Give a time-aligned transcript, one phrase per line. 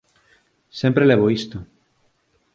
[0.79, 1.57] Sempre levo isto.